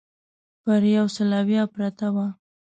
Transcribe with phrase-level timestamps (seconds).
[0.63, 2.27] پر یو سل اویا پرته وه.